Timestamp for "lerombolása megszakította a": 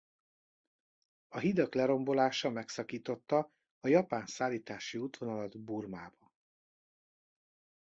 1.75-3.87